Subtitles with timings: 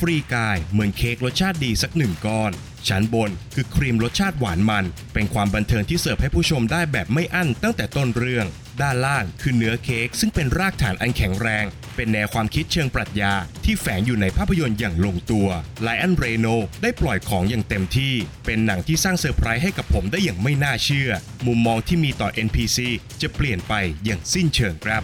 [0.00, 2.52] Free Guy เหมือนเค้กรสชาติดีสักหนึ่งก้อน
[2.88, 4.84] ชั้นบนคือครีมรสชาติหวานมัน
[5.14, 8.46] เป็นความบันเทิงที่เสิร์ฟให้ผู้ชมได้แบบไม่อั้นตั้งแต่ต้นเรื่อง
[8.82, 11.64] ด้านล่างคือเนื้อเค้กซึ่งเป็นรากฐานอันแข็งแรง
[11.96, 13.32] เป็นแนวความคิดเชิงปรัชญา
[13.64, 15.48] ที่แฝงอยู่ในภาพยนตร์อย่างลงตัว
[15.82, 16.46] Ryan Reynolds
[16.82, 18.14] ได้ปล่อยของอย่างเต็มที่
[18.46, 21.10] เป็นหนังที่สร้างเซอร์ไพรส์ให้กับผมได้อย่างไม่น่าเชื่อ
[21.46, 22.78] มุมมองที่มีต่อ NPC
[23.20, 23.74] จะเปลี่ยนไป
[24.04, 25.02] อย่างสิ้นเชิงครับ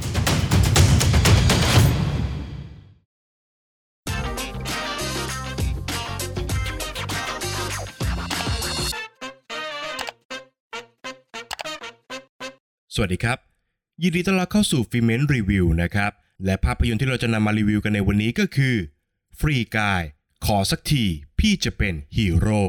[12.97, 13.39] สวัสดีครับ
[14.03, 16.13] ยินดีต้อนรับเข้าสู่ฟิเมนรีวิวนะครับ
[16.45, 18.75] และภาพยนตร์ที่เราจะนำมารีวิวกันในวันนี้ก็คือ
[19.39, 20.03] ฟรีกาย
[20.47, 21.05] ขอสักที
[21.39, 22.63] พี่จะเป็นฮีโร่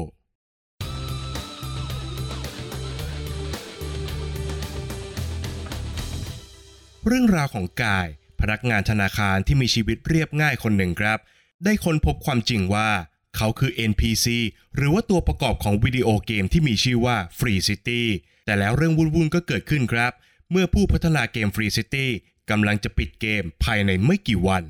[7.06, 8.06] เรื่องราวของกาย
[8.40, 11.18] พนักงานธนาคารที่มีชีวิตเรียบง่ายคนหนึ่งครับ
[11.64, 12.90] ได้ค้นพบความจริงว่า
[13.36, 14.26] เขาคือ NPC
[14.74, 18.02] หรือว่าตัวประกอบของวิดีโอเกมที่มีชื่อว่า Free City
[18.44, 20.12] แต่แล้วเรื่องวุ่นๆก็เกิดขึ้นครับ
[20.50, 22.06] เมื่อผู้พัฒนาเกม Free City
[22.50, 24.64] กำลังจะปิดเกมภายในไม่กี่วัน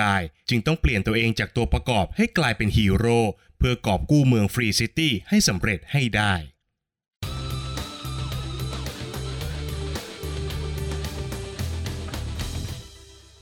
[0.00, 3.20] กายจึงต้องเปลี่ยนตัวเองจากตัวประกอบให้กลายเป็นฮีโร่
[3.58, 6.34] เพื่อกอบกู้เมือง Free City ให้สำเร็จให้ได้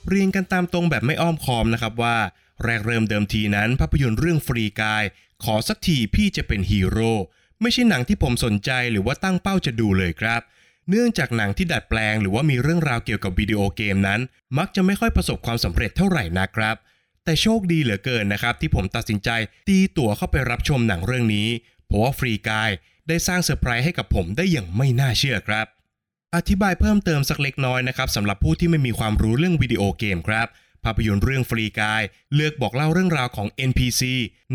[0.09, 2.17] เรียนกันตามตรงแบบไม่อ้อมค้อมนะครับว่า
[2.65, 5.05] แรกเริ่มเดิมทีนั้นภาพยนตร์เรื่องฟรีกาย
[5.45, 7.13] ขอสักทีพี่จะเป็นฮีโร่
[7.65, 10.41] ไม่ใช่หนังที่ผมสนใจหรือว่าตั้งเป้าจะดูเลยครับ
[10.91, 14.21] เนื่องจากหนังที่ดัดแปลงหรือว่ามีเรื่องราวเกี่ยวกับวิดีโอเกมนั้น
[14.59, 16.77] มักจะไม่ค่อยประสบความสำเร็จเท่าไหร่นะครับ
[17.25, 19.31] แต่โชคดีเหลือเกินนะครับ ที่ผมตัดสินใจ
[19.69, 21.49] ตีตั๋วเข้าไปรับชมหนังเรื่องนี้
[21.87, 22.71] เพราะว่า Free Guy
[23.09, 25.67] ได้สร้างเซอร์ไพรส์ให้กับผมได้อย่างไม่น่าเชื่อครับ
[26.35, 30.47] อธิบายเพิ่มเติมสักเล็กน้อยนะครับสำหรับผู้ที่ไม่มีความรู้เรื่องวิดีโอเกมครับ
[30.85, 32.03] ภาพยนตร์เรื่องฟรีกาย
[32.35, 34.03] เลือกบอกเล่าเรื่องราวของ NPC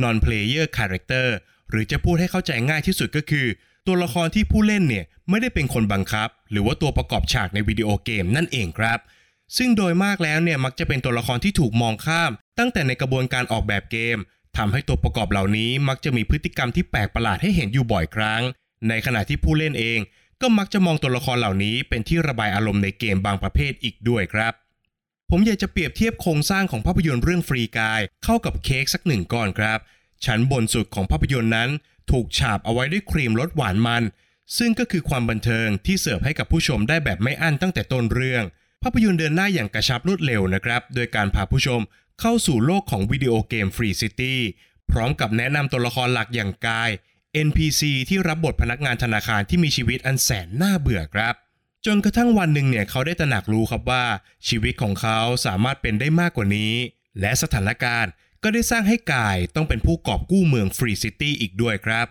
[0.02, 1.28] Non Player Character
[1.70, 3.48] หรือจะพูดให้เข้าใจง่ายที่สุดก็คือ
[3.88, 9.00] ตัวละครที่ผู้เล่นเนี่ยไม่ได้เป็นคนบังคับ หรือว่าตัวประกอบฉากในวิดีโอเกมนั่นเองครับ
[9.57, 14.18] ซึ่งโดยมากแล้วเนี่ยมักจะเป็นตัวละครที่ถูกมองข้าม ตั้งแต่ในกระบวนการออกแบบเกม
[14.57, 18.41] ทำให้ตัวประกอบเหล่านี้มักจะมีพฤติกรรมที่แปลกประหลาดให้เห็นอยู่บ่อยครั้ง
[18.90, 20.00] ในขณะที่ผู้เล่นเอง
[20.41, 24.53] ก็มักจะมองตัวละครเหล่านี้ เป็นที่ระบายอารมณ์ในเกมบางประเภทอีกด้วยครับ
[25.30, 29.80] ผมอยากจะเปรียบเทียบโครงสร้างของภาพยนตร์เรื่อง Free Guy เข้ากับเค้กสักหนึ่งก้อนครับ
[30.25, 31.69] ชั้นบนสุดของภาพยนตร์นั้น
[32.12, 34.03] ถูกฉาบเอาไว้ด้วยครีมรสหวานมัน
[34.57, 38.44] ซึ่งก็คือความบันเทิงที่เสิร์ฟให้กับผู้ชมได้แบบไม่อั้นตั้งแต่ต้นเรื่อง
[38.84, 41.81] ภาพยนตร์เดินหน้าอย่างกระชับรวดเร็วนะครับ โดยการพาผู้ชม
[42.22, 44.40] เข้าสู่โลกของวิดีโอเกม Free City
[44.91, 46.90] พร้อมกับแนะนำตัวละครหลักอย่าง Guy
[47.47, 51.36] NPC ที่รับบทพนักงานธนาคารที่มีชีวิตอันแสนน่าเบื่อครับ
[51.86, 54.06] จนกระทั่งวันหนึ่งเนี่ยเขาได้ตระหนักรู้ครับว่า
[54.47, 56.74] ชีวิตของเขาสามารถเป็นได้มากกว่านี้
[57.19, 58.12] และสถานการณ์
[58.44, 62.07] ก็ได้สร้างให้กายต้องเป็นผู้กอบกู้เมืองฟรีซิตี้อีกด้วยครับ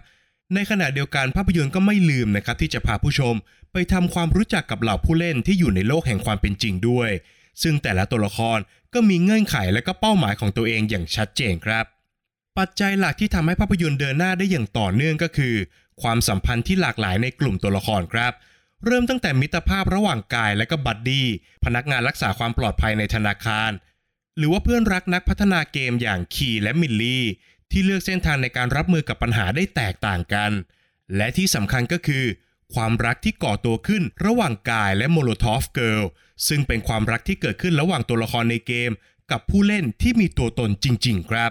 [0.54, 3.34] ในขณะเดียวกันภาพยนตร์ก็ไม่ลืมนะครับที่จะพาผู้ชม
[3.72, 7.10] ไปทำความรู้จักกับเหล่าผู้เล่นที่อยู่ในโลกแห่งความเป็นจริงด้วย
[7.62, 8.58] ซึ่งแต่ละตัวละคร
[8.94, 11.84] ก็มีเงื่อนไขและก็เป้าหมายของตัวเองอย่างชัดเจนครับ
[12.58, 15.54] ปัจจัยหลักที่ทำให้ภาพยนตร์เดินหน้าได้อย่างต่อเนื่องก็คือ
[16.02, 18.32] ความสัมพันธ์ที่หลากหลายในกลุ่มตัวละครครับ
[18.84, 21.28] เริ่มตั้งแต่มิตรภาพระหว่าง Guy และก็ Buddy
[21.64, 23.70] พนักงานรักษาความปลอดภัยในธนาคาร
[24.38, 27.24] หรือว่าเพื่อนรักนักพัฒนาเกมอย่าง Keys และ Millie
[27.70, 30.50] ที่เลือกเส้นทางในการรับมือกับปัญหาได้แตกต่างกัน
[31.16, 32.24] และที่สำคัญก็คือ
[32.74, 36.02] ความรักที่ก่อตัวขึ้นระหว่าง Guy และ Molotov Girl
[36.48, 38.90] ซึ่งเป็นความรักที่เกิดขึ้นระหว่างตัวละครในเกม
[39.30, 41.50] กับผู้เล่นที่มีตัวตนจริง ๆ ครับ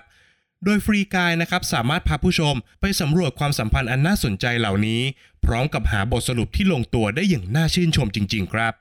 [0.64, 5.02] โดย Free Guy นะครับสามารถพาผู้ชมไปสำรวจความสัมพันธ์อันน่าสนใจเหล่านี้
[5.46, 8.74] พร้อมกับหาบทสรุปที่ลงตัวได้อย่างน่าชื่นชมจริง ๆ ครับ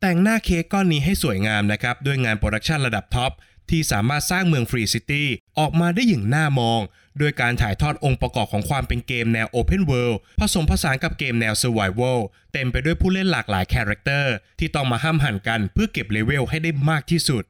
[0.00, 3.32] แต่งหน้าเค้กก้อนนี้ให้สวยงามนะครับ ด้วยงาน production ระดับ top
[3.70, 5.28] ที่สามารถสร้างเมือง Free City
[5.58, 6.80] ออกมาได้อย่างน่ามอง
[7.18, 12.18] โดยการถ่ายทอดองค์ประกอบของความเป็นเกมแนว Open World ผสมผสานกับเกมแนว Survival
[12.52, 17.44] เต็มไปด้วยผู้เล่นหลากหลาย character ที่ต้องมาห้ำหั่นกันเพื่อเก็บเลเวลให้ได้มากที่สุด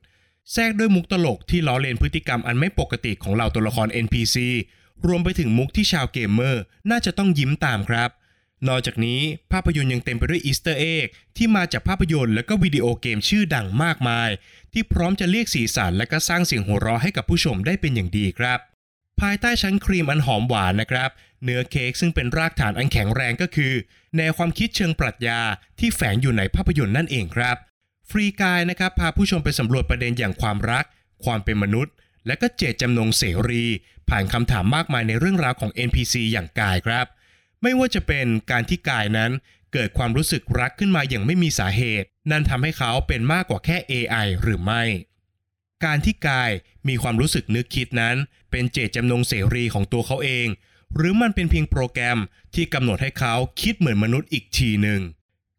[0.53, 4.37] แทรกด้วยมุกตลกที่ล้อเลียนพฤติกรรมอันไม่ปกติของเหล่าตัวละคร NPC
[5.07, 8.11] รวมไปถึงมุกที่ชาวเกมเมอร์น่าจะต้องยิ้มตามครับ
[8.69, 9.21] นอกจากนี้
[9.53, 11.07] ภาพยนตร์ยังเต็มไปด้วย Easter egg
[11.37, 14.31] ที่มาจากภาพยนตร์และก็วิดีโอเกมชื่อดังมากมาย
[14.73, 18.59] ที่พร้อมจะเรียกสีสันและก็สร้างเสียงหัวเราะให้กับผู้ชมได้เป็นอย่างดีครับ
[19.21, 21.11] ภายใต้ชั้นครีมอันหอมหวานนะครับ
[21.45, 23.73] เนื้อเค้กซึ่งเป็นรากฐานอันแข็งแรงก็คือ
[24.17, 25.41] แนวความคิดเชิงปรัชญา
[25.79, 27.57] ที่แฝงอยู่ในภาพยนตร์นั่นเองครับ
[28.11, 30.85] ฟรีกายนะครับพาผู้ชมไปสำรวจประเด็นอย่างความรัก
[31.25, 31.95] ความเป็นมนุษย์
[32.27, 33.65] และก็เจตจำนงเสรี
[34.09, 37.07] ผ่านคำถามมากมายในเรื่องราวของ NPC อย่างกายครับ
[37.63, 39.31] ไม่ว่าจะเป็นการที่กายนั้น
[39.73, 44.83] เกิดความรู้สึกรักขึ้นมาอย่างไม่มีสาเหตุ นั่นทำให้เขาเป็นมากกว่าแค่ AI หรือไม่
[45.85, 46.51] การที่กาย
[46.89, 48.17] มีความรู้สึกนึกคิดนั้น
[48.51, 50.47] เป็นเจตจำนงเสรีของตัวเขาเอง
[50.97, 52.19] หรือมันเป็นเพียงโปรแกรม
[52.55, 55.01] ที่กำหนดให้เขาคิดเหมือนมนุษย์อีกทีหนึ่ง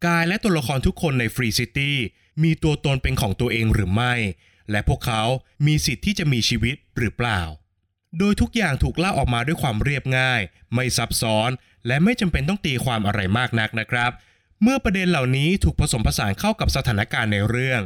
[0.06, 1.96] กายและตัวละครทุกคนใน Free City
[2.42, 4.14] มีตัวตนเป็นของตัวเองหรือไม่
[4.70, 5.22] และพวกเขา
[5.66, 7.40] มีสิทธิ์ที่จะมีชีวิตหรือเปล่า
[8.18, 10.40] โดยทุกอย่างถูกเล่าออกมาด้วยความเรียบง่าย
[10.74, 11.50] ไม่ซับซ้อน
[11.86, 14.10] และไม่จำเป็นต้องตีความอะไรมากนักนะครับ
[14.62, 17.80] เมื่อประเด็นเหล่านี้ถูกผสมผสานเข้ากับสถานการณ์ในเรื่อง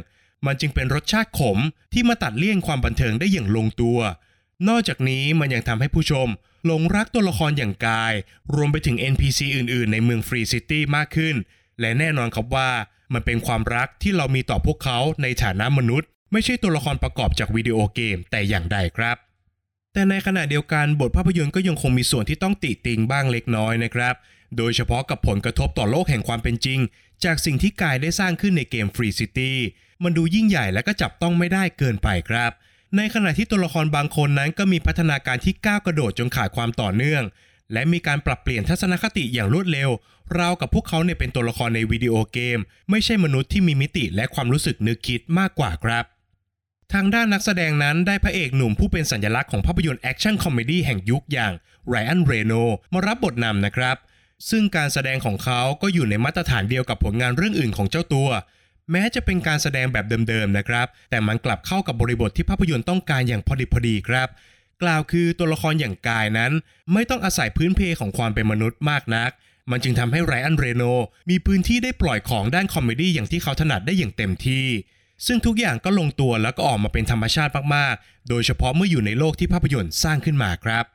[0.45, 1.59] มันจึงเป็นรสชาติขม
[1.93, 3.99] ที่มาตัดเลี่ยนความบันเทิงได้อย่างลงตัว
[4.67, 6.27] นอกจากนี้มันยังทำให้ผู้ชม
[6.65, 8.13] หลงรักตัวละครอย่างกาย
[8.55, 11.35] รวมไปถึง NPC อื่น ๆ ในเมือง Free City มากขึ้น
[11.79, 12.71] และแน่นอนครับว่า
[13.13, 19.17] มันเป็นความรักที่เรามีต่อพวกเขาในฐานะมนุษย์ ไม่ใช่ตัวละครประกอบจากวิดีโอเกมแต่อย่างใดครับ
[19.93, 24.15] แต่ในขณะเดียวกันบทภาพยนตร์ก็ยังคงมีส่วนที่ต้องติติงบ้างเล็กน้อยนะครับ
[24.57, 26.79] โดยเฉพาะกับผลกระทบต่อโลกแห่งความเป็นจริง
[27.23, 29.51] จากสิ่งที่กายได้สร้างขึ้นในเกม Free City
[30.03, 32.51] มันดูยิ่งใหญ่และก็จับต้องไม่ได้เกินไปครับ
[32.97, 37.23] ในขณะที่ตัวละครบางคนนั้นก็มีพัฒนาการที่ก้าวกระโดดจนขาดความต่อเนื่อง
[37.73, 39.89] และมีการปรับเปลี่ยนทัศนคติอย่างรวดเร็ว
[40.39, 46.05] ราวกับพวกเขาเนี่ยเป็นตัวละครในวิดีโอเกม ไม่ใช่มนุษย์ที่มีมิติและความรู้สึกนึกคิดมากกว่าครับ
[46.93, 51.53] ทางด้านนักแสดงนั้นได้พระเอกหนุ่มผู้เป็นสัญลักษณ์ของภาพยนตร์แอคชั่น comedy แห่งยุคอย่าง
[51.87, 52.53] ไรอันเรโน
[52.93, 53.97] มารับบทนำนะครับ
[54.49, 58.29] ซึ่งการแสดงของเขาก็อยู่ในมาตรฐานเดียวกับผลงานเรื่องอื่นของเจ้าตัว
[58.91, 64.29] แม้จะเป็นการแสดงแบบเดิมๆนะครับ แต่มันกลับเข้ากับบริบทที่ภาพยนตร์ต้องการอย่างพอดีพอดีครับ
[64.83, 66.51] กล่าวคือตัวละครอย่างกายนั้น
[66.93, 69.31] ไม่ต้องอาศัยพื้นเพของความเป็นมนุษย์มากนัก
[69.71, 70.83] มันจึงทำให้ไรอันเรโน
[71.29, 74.65] มีพื้นที่ได้ปล่อยของด้าน comedy อย่างที่เขาถนัดได้อย่างเต็มที่
[75.25, 80.85] ซึ่งทุกอย่างก็ลงตัวแล้วก็ออกมาเป็นธรรมชาติมากๆ โดยเฉพาะเมื่ออยู่ในโลกที่ภาพยนตร์สร้างขึ้นมาครับ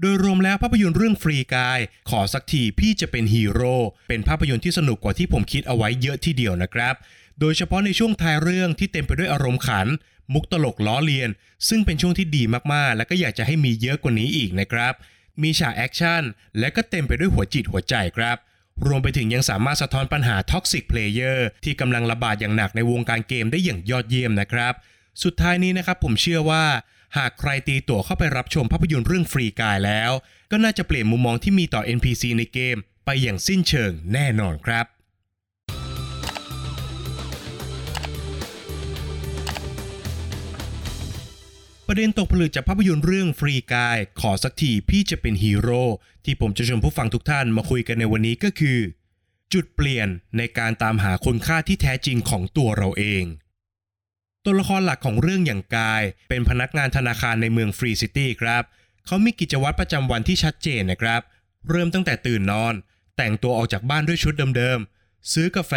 [0.00, 1.78] โดยรวมแล้วภาพยนตร์เรื่อง Free Guy
[2.10, 3.76] ขอสักทีพี่จะเป็นฮีโร่
[4.08, 6.94] เป็นภาพยนตร์ที่สนุกกว่าที่ผมคิดเอาไว้เยอะทีเดียวนะครับ
[7.40, 9.86] โดยเฉพาะในช่วงท้ายเรื่องที่เต็มไปด้วยอารมณ์ขัน
[10.32, 11.30] มุกตลกล้อเลียน
[11.68, 12.42] ซึ่งเป็นช่วงที่ดี
[12.72, 14.94] มากๆ และก็อยากจะให้มีเยอะกว่านี้อีกนะครับ
[15.42, 16.22] มีฉากแอคชั่น
[16.58, 18.36] และก็เต็มไปด้วยหัวจิตหัวใจครับ
[18.86, 24.72] รวมไปถึงยังสามารถสะท้อนปัญหา toxic player ที่กำลังระบาดอย่างหนักในวงการเกมได้อย่างยอดเยี่ยมนะครับ
[25.22, 26.64] สุดท้ายนี้นะครับผมเชื่อว่า
[27.16, 30.10] หากใครตีตั๋วเข้าไปรับชมภาพยนตร์เรื่อง Free Guy แล้ว
[30.50, 34.86] ก็น่าจะเปลี่ยนมุมมองที่มีต่อ NPC ในเกม ไปอย่างสิ้นเชิงแน่นอนครับ
[41.94, 45.82] ประเด็นตกผลึกจากภาพยนตร์เรื่องฟรีกาย ขอสักทีพี่จะเป็นฮีโร่
[46.24, 48.78] ที่ผมจะชวนผู้ฟังทุกท่านมาคุยกันในวันนี้ก็คือ
[49.52, 50.08] จุดเปลี่ยน
[50.38, 53.24] ในการตามหาคุณค่าที่แท้จริงของตัวเราเอง
[54.44, 58.62] ตัวละครหลักของเรื่องอย่างกาย เป็นพนักงานธนาคารในเมือง Free City ครับ
[59.06, 61.20] เขามีกิจวัตรประจำวันที่ชัดเจนนะครับ
[61.68, 62.74] เริ่มตั้งแต่ตื่นนอน
[63.16, 65.72] แต่งตัวออกจากบ้านด้วยชุดเดิมๆซื้อกาแฟ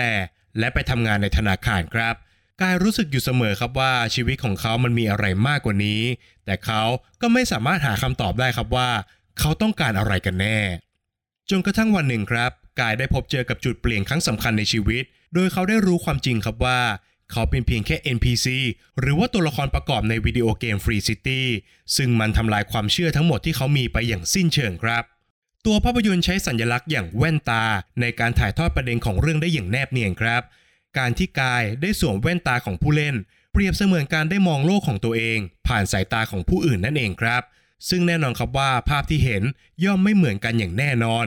[0.59, 2.15] และไปทำงานในธนาคารครับ
[2.61, 6.01] กายรู้สึกอยู่เสมอครับว่าชีวิตของเขามันมีอะไรมากกว่านี้
[6.45, 6.83] แต่เขา
[7.21, 8.89] ก็ไม่สามารถหาคำตอบได้ครับว่า
[9.39, 10.59] เขาต้องการอะไรกันแน่
[11.49, 15.03] จนกระทั่งวันหนึ่งครับ กายได้พบเจอกับจุดเปลี่ยนครั้งสำคัญในชีวิต
[15.33, 16.81] โดยเขาได้รู้ความจริงครับว่า
[17.31, 18.47] เขาเป็นเพียงแค่ NPC
[18.99, 21.41] หรือว่าตัวละครประกอบในวิดีโอเกม Free City
[21.97, 25.03] ซึ่งมันทำลายความเชื่อทั้งหมดที่เขามีไปอย่างสิ้นเชิงครับ
[25.65, 27.63] ตัวภาพยนตร์ใช้สัญลักษณ์อย่างแว่นตา
[28.01, 30.41] ในการถ่ายทอดประเด็นของเรื่องได้อย่างแนบเนียนครับ
[30.97, 33.15] การที่กายได้สวมแว่นตาของผู้เล่น
[33.51, 37.41] เปรียบเสมือนการได้มองโลกของตัวเอง ผ่านสายตาของผู้อื่นนั่นเองครับ
[37.89, 39.43] ซึ่งแน่นอนครับว่าภาพที่เห็น
[39.83, 41.25] ย่อมไม่เหมือนกันอย่างแน่นอน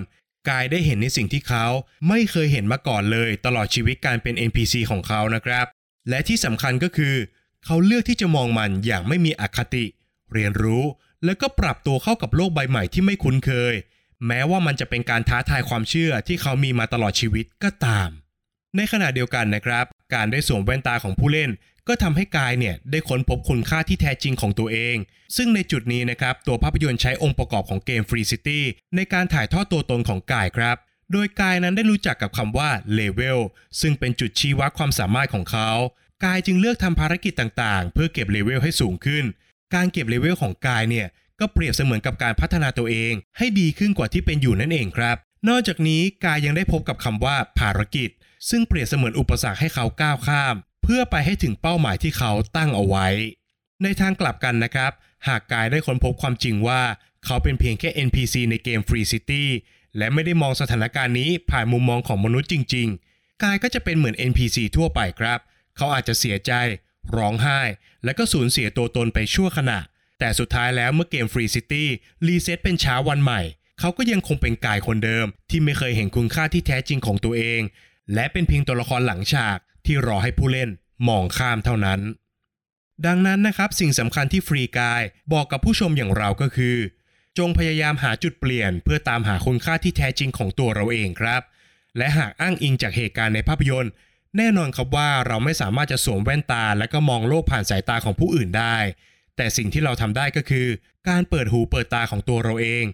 [0.49, 1.67] กายได้เห็นในสิ่งที่เขา
[2.09, 5.67] ไม่เคยเห็นมาก่อนเลย ตลอดชีวิตการเป็น NPC ของเขานะครับ
[6.09, 7.15] และที่สำคัญก็คือ
[7.65, 9.85] เขาเลือกที่จะมองมันอย่างไม่มีอคติ
[10.33, 10.85] เรียนรู้
[11.25, 13.75] แล้วก็ปรับตัวเข้ากับโลกใบใหม่ที่ไม่คุ้นเคย
[14.27, 18.11] แม้ว่ามันจะเป็นการท้าทายความเชื่อที่เขามีมาตลอดชีวิตก็ตาม
[18.77, 19.85] ในขณะเดียวกันนะครับ
[20.15, 21.51] การได้สวมแว่นตาของผู้เล่น
[21.89, 24.97] ก็ทำให้กายเนี่ยได้ค้นพบคุณค่าที่แท้จริงของตัวเอง
[25.37, 28.61] ซึ่งในจุดนี้นะครับตัวภาพยนตร์ใช้องค์ประกอบของเกม Free City
[28.97, 30.77] ในการถ่ายทอดตัวตนของกายครับ
[31.13, 33.41] โดยกายนั้นได้รู้จักกับคำว่าเลเวล
[33.81, 35.71] ซึ่งเป็นจุดชี้วัดความสามารถของเขา
[36.25, 39.25] กายจึงเลือกทำภารกิจต่างๆ เพื่อเก็บเลเวลให้สูงขึ้น
[39.75, 41.07] การเก็บเลเวลของกายเนี่ย
[41.41, 45.17] ก็เปรียบเสมือนกับการพัฒนาตัวเอง ให้ดีขึ้นกว่าที่เป็นอยู่นั่นเองครับ
[45.49, 48.11] นอกจากนี้กายยังได้พบกับคำว่าภารกิจ
[48.49, 53.07] ซึ่งเปรียบเสมือนอุปสรรคให้เขาก้าวข้าม เพื่อไปให้ถึงเป้าหมายที่เขาตั้งเอาไว้
[53.83, 54.93] ในทางกลับกันนะครับ
[55.29, 56.83] หากกายได้ค้นพบความจริงว่า
[57.25, 59.45] เขาเป็นเพียงแค่ NPC ในเกม Free City
[59.99, 65.39] และไม่ได้มองสถานการณ์นี้ผ่านมุมมองของมนุษย์จริง ๆ กายก็จะเป็นเหมือน NPC ทั่วไปครับ
[65.77, 66.53] เขาอาจจะเสียใจ
[67.17, 67.61] ร้องไห้
[68.05, 69.79] และก็สูญเสียตัวตนไปชั่วขณะ
[70.19, 71.85] แต่สุดท้ายแล้วเมื่อเกม Free City
[72.27, 73.41] รีเซ็ตเป็นเช้าวันใหม่
[73.81, 77.61] เขาก็ยังคงเป็นกายคนเดิม ที่ไม่เคยเห็นคุณค่าที่แท้จริงของตัวเอง
[78.15, 80.71] และเป็นเพียงตัวละครหลังฉากที่รอให้ผู้เล่น
[81.09, 82.01] มองข้ามเท่านั้น
[83.07, 86.77] ดังนั้นนะครับสิ่งสำคัญที่ฟรีกายบอกกับผู้ชมอย่างเราก็คือ
[87.39, 91.43] จงพยายามหาจุดเปลี่ยน เพื่อตามหาคุณค่าที่แท้จริงของตัวเราเองครับ
[91.99, 93.93] และหากอ้างอิงจากเหตุการณ์ในภาพยนตร์
[94.37, 98.77] แน่นอนครับว่าเราไม่สามารถจะสวมแว่นตา และก็มองโลกผ่านสายตาของผู้อื่นได้
[99.37, 100.67] แต่สิ่งที่เราทำได้ก็คือ
[101.09, 102.85] การเปิดหูเปิดตาของตัวเราเอง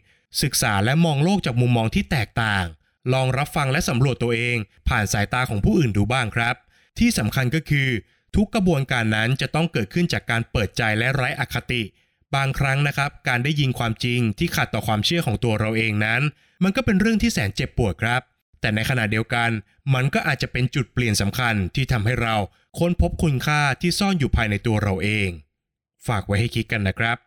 [0.43, 2.67] ศึกษาและมองโลกจากมุมมองที่แตกต่าง
[3.13, 4.57] ลองรับฟังและสำรวจตัวเอง
[4.89, 6.55] ผ่านสายตาของผู้อื่นดูบ้างครับ
[6.99, 7.89] ที่สำคัญก็คือ
[8.37, 11.83] ทุกกระบวนการนั้นจะต้องเกิดขึ้นจากการเปิดใจและไร้อคติ
[12.35, 16.23] บางครั้งนะครับ การได้ยินความจริงที่ขัดต่อความเชื่อของตัวเราเองนั้น
[16.63, 18.21] มันก็เป็นเรื่องที่แสนเจ็บปวดครับ
[18.61, 19.51] แต่ในขณะเดียวกัน
[19.95, 22.37] มันก็อาจจะเป็นจุดเปลี่ยนสำคัญที่ทำให้เรา
[22.79, 25.29] ค้นพบคุณค่าที่ซ่อนอยู่ภายในตัวเราเอง
[26.07, 27.19] ฝากไว้ให้คิดกันนะครับ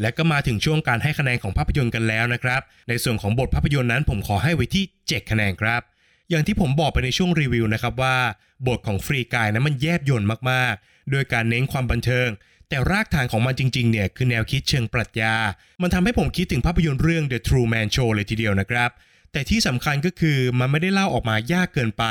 [0.00, 5.82] และก็มาถึงช่วงการให้คะแนนของภาพยนตร์กันแล้วนะครับ ในส่วนของบทภาพยนตร์นั้นผมขอให้ไว้ที่ 7 คะแนนครับ
[6.30, 8.16] อย่างที่ผมบอกไปในช่วงรีวิวนะครับว่า
[8.66, 12.28] บทของฟรีกายนั้นมันแยบยลมากๆ โดยการเน้นความบันเทิง
[12.68, 15.34] แต่รากฐานของมันจริงๆเนี่ยคือแนวคิดเชิงปรัชญา
[15.82, 18.90] มันทำให้ผมคิดถึงภาพยนตร์เรื่อง The True Man Show เลยทีเดียวนะครับ
[19.32, 22.04] แต่ที่สำคัญก็คือมันไม่ได้เล่าออกมายากเกินไป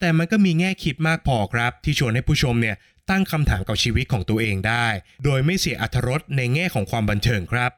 [0.00, 2.76] แต่มันก็มีแง่คิดมากพอครับ ที่ชวนให้ผู้ชมเนี่ย
[3.10, 4.86] ตั้งคำถามกับชีวิตของตัวเองได้
[5.24, 7.70] โดยไม่เสียอรรถรสในแง่ของความบันเทิงครับ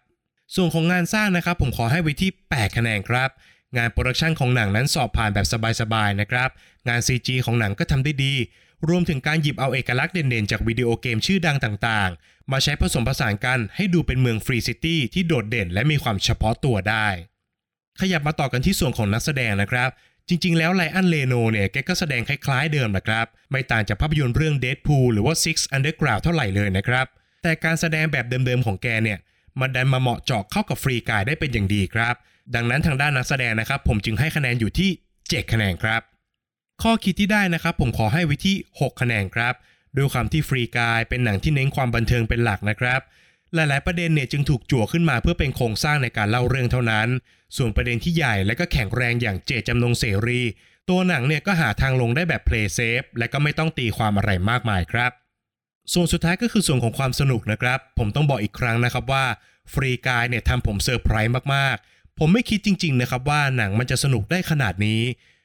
[0.55, 3.31] ส่วนของงานสร้างนะครับผมขอให้ไว้ที่ 8 คะแนนครับ
[3.77, 5.47] งาน production ของหนังนั้นสอบผ่านแบบ
[5.81, 6.51] สบายๆนะครับ
[6.89, 8.35] งาน CG ของหนังก็ทำได้ดี
[8.89, 17.09] รวมถึงการหยิบเอาเอกลักษณ์เด่นๆ จากวิดีโอเกมชื่อดังต่างๆ มาใช้ผสมผสานกันให้ดูเป็นเมือง Free City ที่โดดเด่นและมีความเฉพาะตัวได้
[18.01, 19.91] ขยับมาต่อกันที่ส่วนของนักแสดงนะครับ
[20.31, 27.07] จริง ๆ แล้วไลอันเลโนเนี่ยแกก็แสดงคล้ายๆเดิมนะครับ ไม่ต่างจากภาพยนตร์เรื่อง Deadpool หรือว่า Six Underground เท่าไหร่เลยนะครับ
[27.43, 29.19] แต่การแสดงแบบเดิมๆของแกเนี่ย
[29.61, 32.15] มันดันมาเหมาะเจาะเข้ากับฟรีกายได้เป็นอย่างดีครับ
[32.55, 36.01] ดังนั้นทางด้านนักแสดงนะครับ ผมจึงให้คะแนนอยู่ที่ 7 คะแนนครับ
[36.83, 39.55] ข้อคิดที่ได้นะครับ ผมขอให้ไว้ที่ 6 คะแนนครับ
[39.97, 43.01] ด้วยความที่ฟรีกายเป็นหนังที่เน้นความบันเทิงเป็นหลักนะครับ
[43.55, 47.09] หลายๆ ประเด็นเนี่ยจึงถูกจั่วขึ้นมาเพื่อเป็นโครงสร้างในการเล่าเรื่องเท่านั้น
[47.57, 50.41] ส่วนประเด็นที่ใหญ่และก็แข็งแรงอย่างเจจำนงเสรี
[50.89, 55.13] ตัวหนังเนี่ยก็หาทางลงได้แบบ play safe และก็ไม่ต้องตีความอะไรมากมายครับ
[55.93, 59.25] ส่วนสุดท้ายก็คือส่วนของความสนุกนะครับ ผมต้องบอกอีกครั้งนะครับว่า
[59.73, 65.03] Free Guy เนี่ยทำผมเซอร์ไพรส์มากๆ ผมไม่คิดจริง ๆ นะครับว่าหนังมันจะสนุกได้ขนาดนี้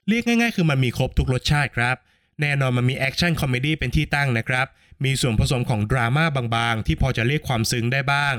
[0.08, 1.96] เรียกง่าย ๆ คือมันมีครบทุกรสชาติครับ
[2.42, 4.68] แน่นอนมันมีแอคชั่น comedy เป็นที่ตั้งนะครับ
[5.04, 6.26] มีส่วนผสมของดราม่า
[6.56, 8.36] บางๆ ที่พอจะเรียกความซึ้งได้บ้าง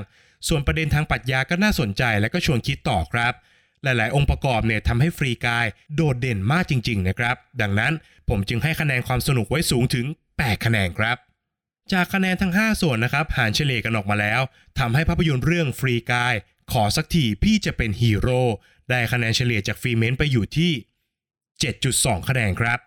[0.47, 3.33] ส่วนประเด็นทางปรัชญาก็น่าสนใจและก็ชวนคิดต่อครับ
[3.83, 7.93] หลายๆ องค์ประกอบเนี่ยทำให้ Free Guy โดดเด่นมากจริง ๆ นะครับ ดังนั้น
[8.29, 11.17] ผมจึงให้คะแนนความสนุกไว้สูงถึง 8 คะแนนครับ
[11.93, 14.41] จากคะแนนทั้ง 5 ส่วนนะครับหารเฉลี่ยกันออกมาแล้ว
[14.79, 16.33] ทำให้ภาพยนตร์เรื่อง Free Guy
[16.71, 18.41] ขอสักทีพี่จะเป็นฮีโร่
[18.89, 20.71] ได้คะแนนเฉลี่ยจากฟิล์มเมนไปอยู่ที่
[21.49, 22.79] 7.2 คะแนนครับ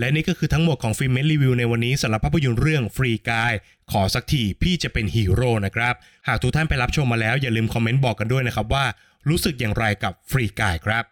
[0.00, 3.52] และนี่ก็คือทั้งหมดของฟิล์มเมนรีวิวในวันนี้สำหรับภาพยนตร์เรื่อง Free Guy
[3.92, 5.94] ขอสักทีพี่จะเป็นฮีโร่นะครับ
[6.28, 8.84] หากทุกท่านไปรับชมมาแล้วอย่าลืมคอมเมนต์บอกกันด้วยนะครับว่า
[9.28, 11.04] รู้สึกอย่างไรกับ Free Guy ครับ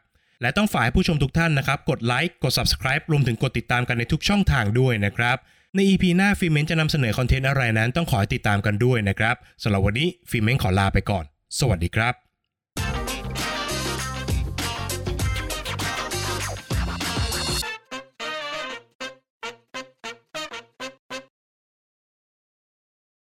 [0.43, 5.37] และต้องฝากผู้ชมทุกท่านนะครับ กดไลค์กด Subscribe รวมถึงกดติดตามกันในทุกช่องทางด้วยนะครับ
[5.75, 11.25] ใน EP หน้าฟิล์มเมนจะนำเสนอคอนเทนต์อะไรนั้นต้องขอติดตามกันด้วยนะครับสำหรับวันนี้ฟิล์มเมนขอลาไปก่อน
[11.59, 12.28] สวัสดีครับ